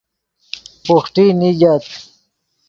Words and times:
بوحٹی 0.85 1.25
نیگت 1.39 1.85